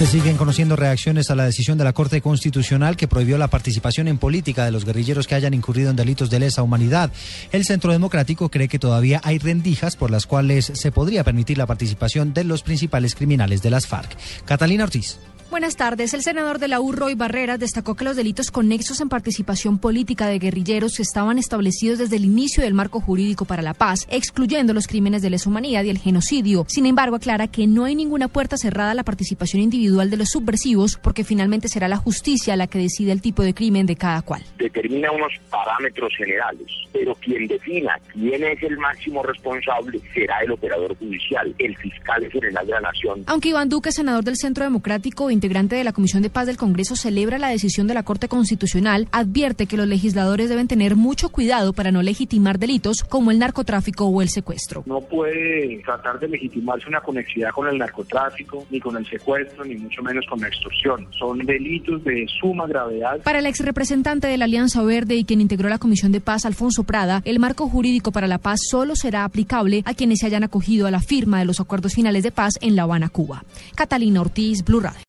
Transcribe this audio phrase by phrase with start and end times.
[0.00, 4.08] Se siguen conociendo reacciones a la decisión de la Corte Constitucional que prohibió la participación
[4.08, 7.12] en política de los guerrilleros que hayan incurrido en delitos de lesa humanidad.
[7.52, 11.66] El Centro Democrático cree que todavía hay rendijas por las cuales se podría permitir la
[11.66, 14.16] participación de los principales criminales de las FARC.
[14.46, 15.18] Catalina Ortiz.
[15.50, 16.14] Buenas tardes.
[16.14, 20.28] El senador de la U, Roy Barreras, destacó que los delitos conexos en participación política
[20.28, 24.86] de guerrilleros estaban establecidos desde el inicio del marco jurídico para la paz, excluyendo los
[24.86, 26.66] crímenes de lesa humanidad y el genocidio.
[26.68, 30.28] Sin embargo, aclara que no hay ninguna puerta cerrada a la participación individual de los
[30.28, 34.22] subversivos, porque finalmente será la justicia la que decide el tipo de crimen de cada
[34.22, 34.44] cual.
[34.56, 40.96] Determina unos parámetros generales, pero quien defina quién es el máximo responsable será el operador
[40.96, 43.24] judicial, el fiscal general de la nación.
[43.26, 46.96] Aunque Iván Duque, senador del Centro Democrático, integrante de la Comisión de Paz del Congreso,
[46.96, 51.72] celebra la decisión de la Corte Constitucional, advierte que los legisladores deben tener mucho cuidado
[51.72, 54.82] para no legitimar delitos como el narcotráfico o el secuestro.
[54.84, 59.76] No puede tratar de legitimarse una conexidad con el narcotráfico, ni con el secuestro, ni
[59.76, 61.08] mucho menos con la extorsión.
[61.18, 63.22] Son delitos de suma gravedad.
[63.22, 66.44] Para el ex representante de la Alianza Verde y quien integró la Comisión de Paz,
[66.44, 70.44] Alfonso Prada, el marco jurídico para la paz solo será aplicable a quienes se hayan
[70.44, 73.42] acogido a la firma de los acuerdos finales de paz en La Habana, Cuba.
[73.74, 74.98] Catalina Ortiz, Blue Radio.